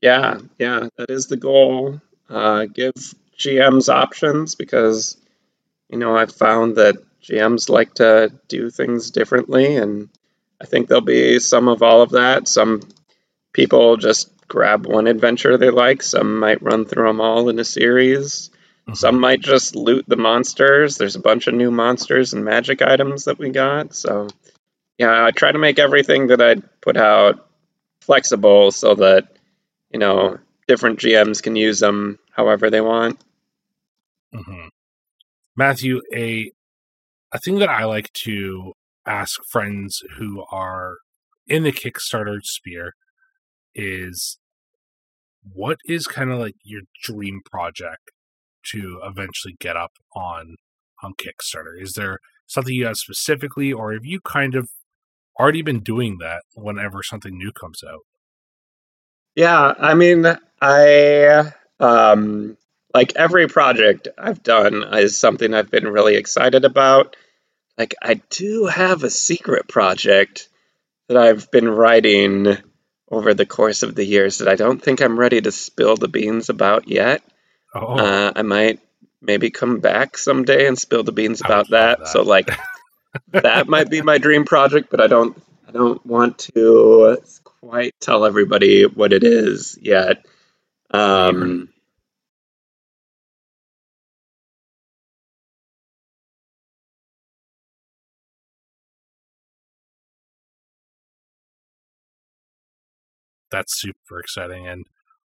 [0.00, 2.00] Yeah, yeah, that is the goal.
[2.30, 2.94] Uh, give
[3.36, 5.16] GMs options because,
[5.88, 10.08] you know, I've found that GMs like to do things differently, and
[10.60, 12.46] I think there'll be some of all of that.
[12.46, 12.82] Some
[13.52, 17.64] people just grab one adventure they like, some might run through them all in a
[17.64, 18.50] series.
[18.88, 18.94] Mm-hmm.
[18.94, 20.96] Some might just loot the monsters.
[20.96, 23.94] There's a bunch of new monsters and magic items that we got.
[23.94, 24.28] So,
[24.96, 27.46] yeah, I try to make everything that I put out
[28.00, 29.28] flexible so that,
[29.90, 33.20] you know, different GMs can use them however they want.
[34.34, 34.68] Mm-hmm.
[35.54, 36.50] Matthew, a
[37.32, 38.72] a thing that I like to
[39.06, 40.96] ask friends who are
[41.46, 42.94] in the Kickstarter sphere
[43.74, 44.38] is
[45.42, 48.10] what is kind of like your dream project
[48.72, 50.56] to eventually get up on
[51.02, 51.80] on Kickstarter?
[51.80, 54.68] Is there something you have specifically, or have you kind of
[55.38, 58.00] already been doing that whenever something new comes out?
[59.36, 60.26] Yeah, I mean,
[60.60, 62.56] I um,
[62.94, 67.16] like every project I've done is something I've been really excited about.
[67.76, 70.48] Like, I do have a secret project
[71.08, 72.56] that I've been writing
[73.10, 76.08] over the course of the years that I don't think I'm ready to spill the
[76.08, 77.22] beans about yet.
[77.74, 77.98] Oh.
[77.98, 78.80] Uh, I might
[79.20, 82.00] maybe come back someday and spill the beans about that.
[82.00, 82.08] that.
[82.08, 82.50] So like
[83.32, 88.24] that might be my dream project, but I don't I don't want to quite tell
[88.24, 90.24] everybody what it is yet.
[90.90, 91.68] Um,
[103.50, 104.66] that's super exciting.
[104.66, 104.86] And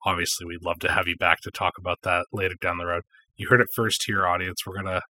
[0.08, 3.04] obviously, we'd love to have you back to talk about that later down the road.
[3.36, 4.66] You heard it first here, audience.
[4.66, 5.02] We're gonna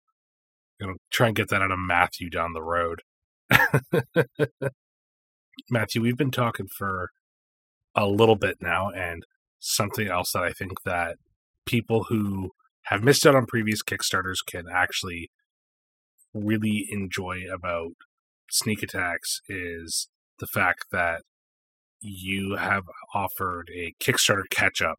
[0.80, 3.02] gonna try and get that out of Matthew down the road.
[5.70, 7.10] Matthew, we've been talking for
[7.94, 9.24] a little bit now, and
[9.58, 11.16] something else that I think that
[11.66, 12.52] people who
[12.84, 15.30] have missed out on previous Kickstarters can actually
[16.32, 17.92] really enjoy about
[18.50, 21.22] Sneak Attack's is the fact that
[22.06, 24.98] you have offered a Kickstarter catch up.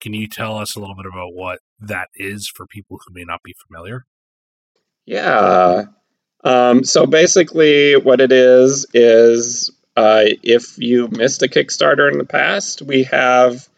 [0.00, 3.24] Can you tell us a little bit about what that is for people who may
[3.24, 4.04] not be familiar?
[5.06, 5.84] Yeah.
[6.44, 12.24] Um, so basically, what it is is uh, if you missed a Kickstarter in the
[12.24, 13.68] past, we have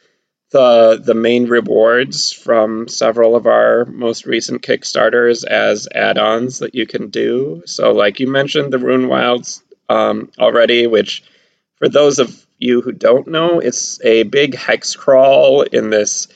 [0.51, 6.87] the the main rewards from several of our most recent Kickstarters as add-ons that you
[6.87, 7.63] can do.
[7.67, 11.23] So, like you mentioned, the Rune Wilds um, already, which
[11.77, 16.29] for those of you who don't know, it's a big hex crawl in this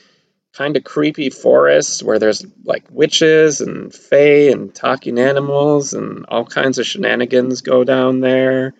[0.53, 6.45] kind of creepy forest where there's like witches and fae and talking animals and all
[6.45, 8.73] kinds of shenanigans go down there.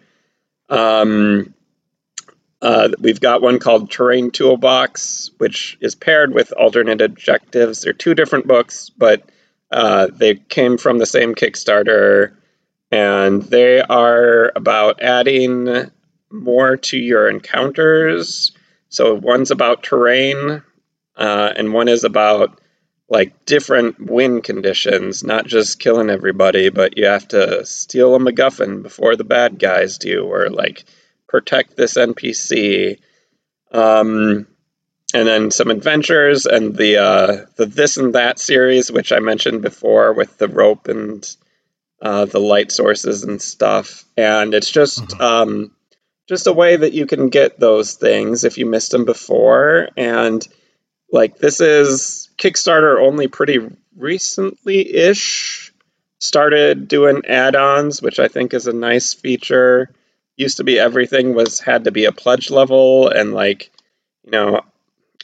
[0.69, 1.53] Um,
[2.61, 7.81] uh, we've got one called Terrain Toolbox, which is paired with alternate objectives.
[7.81, 9.23] They're two different books, but
[9.69, 12.35] uh, they came from the same Kickstarter,
[12.89, 15.91] and they are about adding
[16.33, 18.51] more to your encounters.
[18.89, 20.63] So one's about terrain,
[21.15, 22.59] uh, and one is about
[23.09, 28.81] like different win conditions, not just killing everybody, but you have to steal a MacGuffin
[28.81, 30.85] before the bad guys do, or like
[31.27, 32.99] protect this NPC.
[33.71, 34.47] Um,
[35.13, 39.61] and then some adventures and the uh, the this and that series, which I mentioned
[39.61, 41.23] before, with the rope and
[42.01, 44.05] uh, the light sources and stuff.
[44.17, 45.21] And it's just mm-hmm.
[45.21, 45.71] um,
[46.27, 49.89] just a way that you can get those things if you missed them before.
[49.97, 50.45] And
[51.11, 53.59] like this is Kickstarter only pretty
[53.95, 55.73] recently ish
[56.19, 59.93] started doing add-ons, which I think is a nice feature.
[60.37, 63.71] Used to be everything was had to be a pledge level and like,
[64.23, 64.61] you know,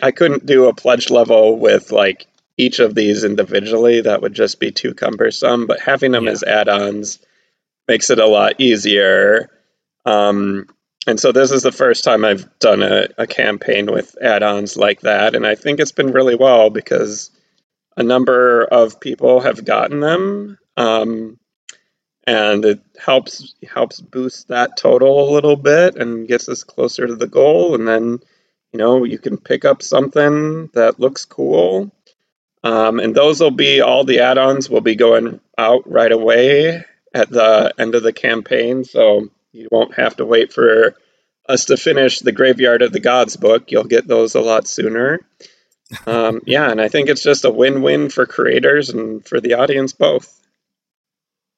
[0.02, 2.28] I couldn't do a pledge level with like
[2.58, 5.66] each of these individually, that would just be too cumbersome.
[5.66, 6.32] But having them yeah.
[6.32, 7.20] as add-ons
[7.88, 9.50] makes it a lot easier.
[10.06, 10.68] Um,
[11.08, 15.02] and so this is the first time I've done a, a campaign with add-ons like
[15.02, 17.32] that, and I think it's been really well because
[17.97, 20.58] a number of people have gotten them.
[20.78, 21.39] Um,
[22.30, 27.16] and it helps helps boost that total a little bit and gets us closer to
[27.16, 27.74] the goal.
[27.74, 28.20] And then
[28.72, 31.91] you know you can pick up something that looks cool.
[32.64, 36.84] Um, and those will be all the add-ons will be going out right away
[37.14, 38.84] at the end of the campaign.
[38.84, 39.30] So
[39.60, 40.95] you won't have to wait for
[41.47, 45.20] us to finish the graveyard of the gods book you'll get those a lot sooner
[46.05, 49.93] um, yeah and i think it's just a win-win for creators and for the audience
[49.93, 50.39] both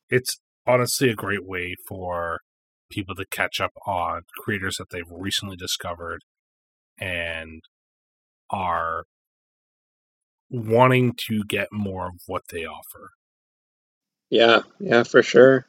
[0.10, 2.40] it's honestly a great way for
[2.90, 6.22] people to catch up on creators that they've recently discovered
[7.00, 7.62] and
[8.52, 9.06] are
[10.50, 13.12] wanting to get more of what they offer.
[14.30, 15.66] Yeah, yeah, for sure.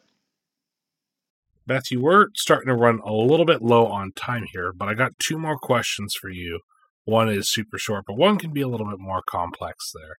[1.66, 5.18] Matthew, we're starting to run a little bit low on time here, but I got
[5.18, 6.60] two more questions for you.
[7.04, 10.16] One is super short, but one can be a little bit more complex there.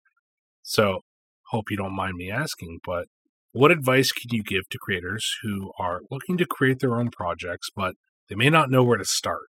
[0.62, 1.02] So,
[1.50, 3.08] hope you don't mind me asking, but
[3.52, 7.70] what advice can you give to creators who are looking to create their own projects,
[7.76, 7.96] but
[8.30, 9.44] they may not know where to start?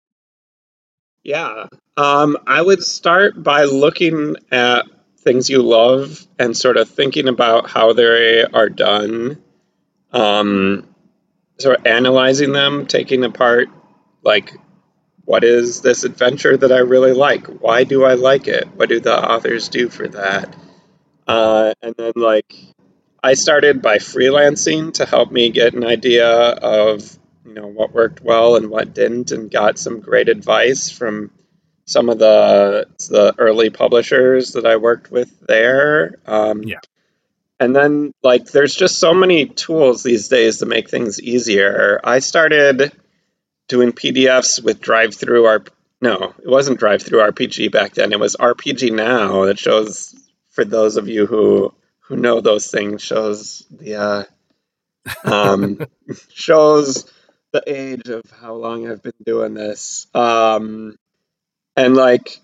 [1.22, 1.66] Yeah,
[1.96, 4.86] um, I would start by looking at
[5.18, 9.40] things you love and sort of thinking about how they are done.
[10.10, 10.91] Um,
[11.62, 13.68] sort of analyzing them, taking apart,
[14.22, 14.52] like,
[15.24, 17.46] what is this adventure that I really like?
[17.46, 18.66] Why do I like it?
[18.74, 20.54] What do the authors do for that?
[21.26, 22.54] Uh, and then, like,
[23.22, 28.20] I started by freelancing to help me get an idea of you know what worked
[28.20, 31.30] well and what didn't, and got some great advice from
[31.84, 36.16] some of the the early publishers that I worked with there.
[36.26, 36.80] Um, yeah.
[37.62, 42.00] And then, like, there's just so many tools these days to make things easier.
[42.02, 42.90] I started
[43.68, 45.68] doing PDFs with drive through DriveThru.
[46.00, 48.12] No, it wasn't DriveThruRPG back then.
[48.12, 50.12] It was RPGNow that shows
[50.50, 54.24] for those of you who who know those things shows the uh,
[55.22, 55.86] um,
[56.34, 57.10] shows
[57.52, 60.08] the age of how long I've been doing this.
[60.14, 60.96] Um,
[61.76, 62.40] and like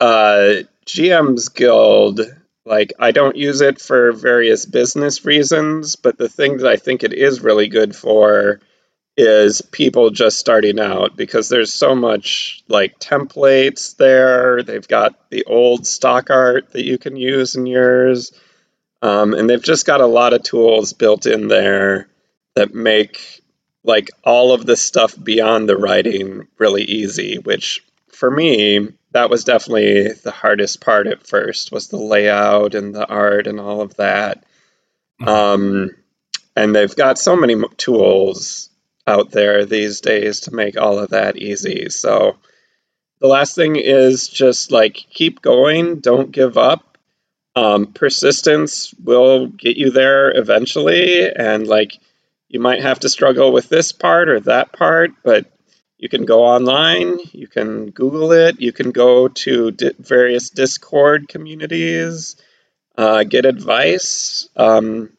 [0.00, 2.22] uh, DM's Guild,
[2.64, 7.02] like I don't use it for various business reasons, but the thing that I think
[7.02, 8.60] it is really good for
[9.16, 14.62] is people just starting out because there's so much like templates there.
[14.62, 18.32] They've got the old stock art that you can use in yours.
[19.02, 22.08] Um, and they've just got a lot of tools built in there
[22.56, 23.42] that make
[23.84, 29.44] like all of the stuff beyond the writing really easy, which for me, that was
[29.44, 33.96] definitely the hardest part at first was the layout and the art and all of
[33.96, 34.44] that.
[35.20, 35.28] Mm-hmm.
[35.28, 35.90] Um,
[36.54, 38.70] and they've got so many tools
[39.06, 41.88] out there these days to make all of that easy.
[41.88, 42.36] So
[43.20, 46.94] the last thing is just like keep going, don't give up
[47.56, 51.98] um, persistence will get you there eventually, and like
[52.48, 55.46] you might have to struggle with this part or that part, but
[55.98, 61.28] you can go online, you can Google it, you can go to di- various Discord
[61.28, 62.36] communities,
[62.96, 64.48] uh, get advice.
[64.56, 65.10] Um,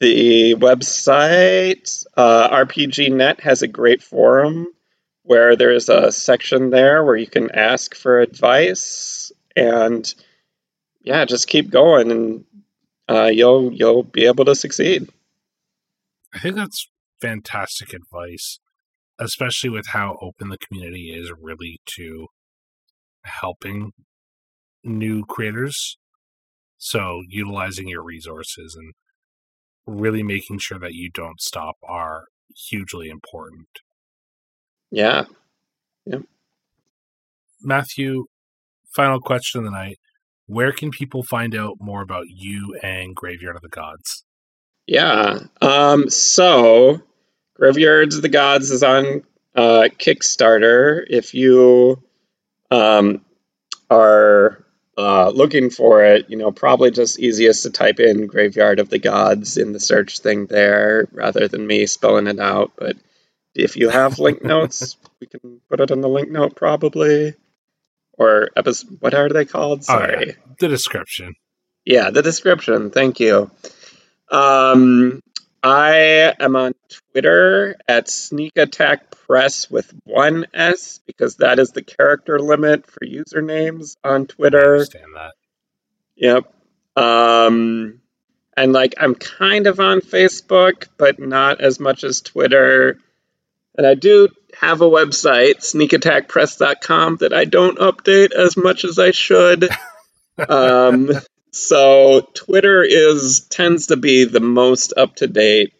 [0.00, 4.66] the website uh, RPGNet has a great forum
[5.22, 10.14] where there's a section there where you can ask for advice and
[11.04, 12.44] yeah, just keep going, and
[13.08, 15.08] uh, you'll you'll be able to succeed.
[16.32, 16.88] I think that's
[17.20, 18.58] fantastic advice,
[19.18, 22.26] especially with how open the community is really to
[23.24, 23.92] helping
[24.82, 25.96] new creators.
[26.78, 28.92] So utilizing your resources and
[29.86, 32.24] really making sure that you don't stop are
[32.68, 33.68] hugely important.
[34.90, 35.24] Yeah.
[36.04, 36.20] Yeah.
[37.62, 38.26] Matthew,
[38.94, 39.98] final question of the night
[40.46, 44.24] where can people find out more about you and Graveyard of the Gods?
[44.86, 45.38] Yeah.
[45.62, 47.00] Um, so,
[47.54, 49.22] Graveyards of the Gods is on
[49.54, 51.04] uh, Kickstarter.
[51.08, 52.02] If you
[52.70, 53.24] um,
[53.90, 54.64] are
[54.96, 58.98] uh, looking for it, you know, probably just easiest to type in Graveyard of the
[58.98, 62.72] Gods in the search thing there rather than me spelling it out.
[62.76, 62.96] But
[63.54, 67.34] if you have link notes, we can put it in the link note probably
[68.12, 68.98] or episode.
[69.00, 69.84] What are they called?
[69.84, 70.32] Sorry, oh, yeah.
[70.58, 71.34] the description.
[71.84, 72.90] Yeah, the description.
[72.90, 73.50] Thank you.
[74.30, 75.20] Um,
[75.64, 81.82] I am on Twitter at Sneak Attack Press with one S because that is the
[81.82, 84.58] character limit for usernames on Twitter.
[84.58, 85.32] I understand that.
[86.16, 87.02] Yep.
[87.02, 88.00] Um,
[88.54, 92.98] and like I'm kind of on Facebook, but not as much as Twitter.
[93.78, 94.28] And I do
[94.60, 99.66] have a website, sneakattackpress.com, that I don't update as much as I should.
[100.48, 101.10] um,
[101.54, 105.72] so Twitter is tends to be the most up to date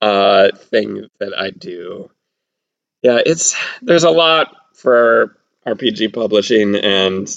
[0.00, 2.10] uh, thing that I do.
[3.02, 5.36] Yeah, it's there's a lot for
[5.66, 7.28] RPG publishing, and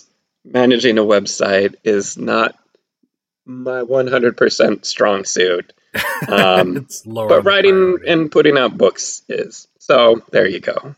[0.45, 2.55] managing a website is not
[3.45, 5.73] my 100% strong suit.
[6.27, 9.67] Um, but writing and putting out books is.
[9.79, 10.95] So there you go.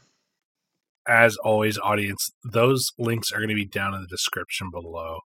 [1.07, 5.19] As always, audience, those links are going to be down in the description below.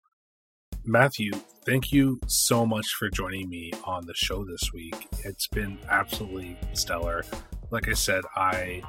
[0.90, 1.34] Matthew,
[1.66, 4.96] thank you so much for joining me on the show this week.
[5.26, 7.26] It's been absolutely stellar.
[7.72, 8.82] Like I said, I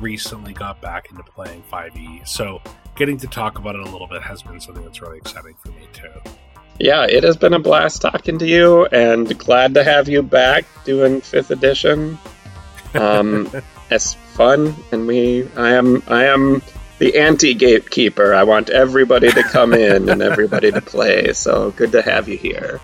[0.00, 2.60] recently got back into playing 5e, so
[2.94, 5.70] getting to talk about it a little bit has been something that's really exciting for
[5.70, 6.12] me too.
[6.78, 10.66] Yeah, it has been a blast talking to you, and glad to have you back
[10.84, 12.18] doing fifth edition.
[12.92, 13.50] Um,
[13.90, 16.60] it's fun, and we, I am, I am
[17.00, 18.34] the anti gatekeeper.
[18.34, 21.32] I want everybody to come in and everybody to play.
[21.32, 22.78] So good to have you here.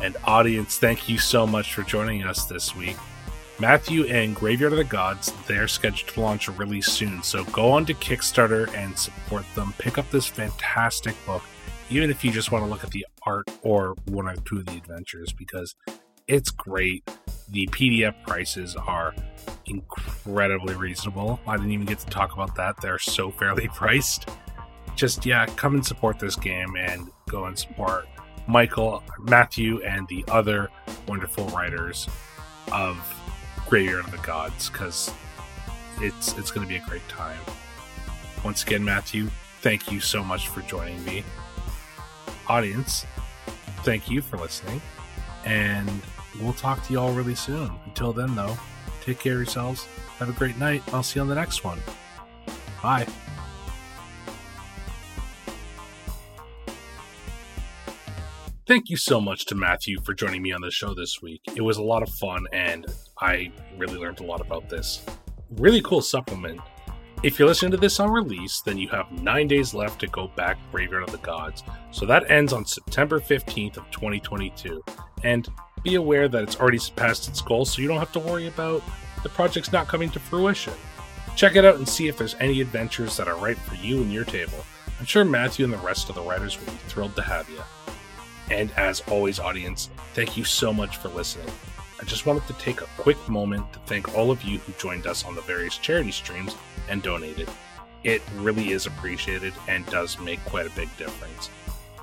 [0.00, 2.96] And audience, thank you so much for joining us this week.
[3.58, 7.22] Matthew and Graveyard of the Gods, they're scheduled to launch really soon.
[7.22, 9.74] So go on to Kickstarter and support them.
[9.78, 11.42] Pick up this fantastic book,
[11.90, 14.66] even if you just want to look at the art or one or two of
[14.66, 15.74] the adventures, because
[16.28, 17.08] it's great.
[17.52, 19.14] The PDF prices are
[19.66, 21.38] incredibly reasonable.
[21.46, 22.80] I didn't even get to talk about that.
[22.80, 24.28] They're so fairly priced.
[24.96, 28.06] Just, yeah, come and support this game and go and support
[28.46, 30.70] Michael, Matthew, and the other
[31.06, 32.08] wonderful writers
[32.72, 32.96] of
[33.68, 35.12] Graveyard of the Gods because
[36.00, 37.38] it's it's going to be a great time.
[38.44, 39.28] Once again, Matthew,
[39.60, 41.22] thank you so much for joining me.
[42.48, 43.06] Audience,
[43.82, 44.80] thank you for listening,
[45.44, 45.90] and
[46.40, 47.70] we'll talk to you all really soon.
[47.86, 48.56] Until then, though,
[49.02, 49.86] take care of yourselves.
[50.18, 50.82] Have a great night.
[50.92, 51.78] I'll see you on the next one.
[52.82, 53.06] Bye.
[58.66, 61.42] Thank you so much to Matthew for joining me on the show this week.
[61.56, 62.86] It was a lot of fun, and
[63.20, 65.04] I really learned a lot about this
[65.56, 66.60] really cool supplement.
[67.22, 70.28] If you're listening to this on release, then you have nine days left to go
[70.28, 71.62] back Graveyard of the Gods.
[71.90, 74.82] So that ends on September 15th of 2022.
[75.22, 75.48] And
[75.82, 78.82] be aware that it's already surpassed its goal, so you don't have to worry about
[79.22, 80.74] the project's not coming to fruition.
[81.36, 84.12] Check it out and see if there's any adventures that are right for you and
[84.12, 84.64] your table.
[84.98, 87.60] I'm sure Matthew and the rest of the writers will be thrilled to have you.
[88.50, 91.48] And as always, audience, thank you so much for listening.
[92.00, 95.06] I just wanted to take a quick moment to thank all of you who joined
[95.06, 96.54] us on the various charity streams
[96.88, 97.48] and donated.
[98.04, 101.48] It really is appreciated and does make quite a big difference.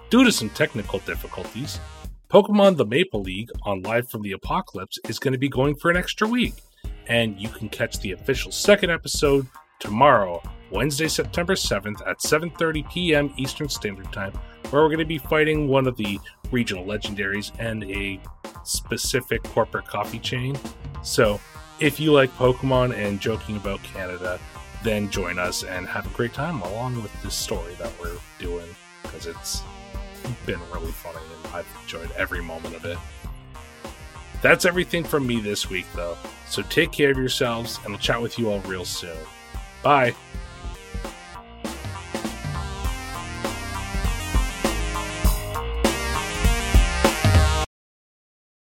[0.09, 1.79] Due to some technical difficulties,
[2.29, 5.89] Pokemon The Maple League on Live from the Apocalypse is going to be going for
[5.89, 6.53] an extra week,
[7.07, 9.47] and you can catch the official second episode
[9.79, 13.33] tomorrow, Wednesday, September 7th at 7:30 p.m.
[13.35, 14.31] Eastern Standard Time,
[14.69, 16.19] where we're going to be fighting one of the
[16.51, 18.21] regional legendaries and a
[18.63, 20.55] specific corporate coffee chain.
[21.01, 21.41] So,
[21.79, 24.39] if you like Pokemon and joking about Canada,
[24.83, 28.69] then join us and have a great time along with this story that we're doing
[29.01, 29.63] because it's
[30.45, 32.97] been really funny and I've enjoyed every moment of it.
[34.41, 36.17] That's everything from me this week, though.
[36.47, 39.17] So take care of yourselves, and I'll chat with you all real soon.
[39.83, 40.15] Bye.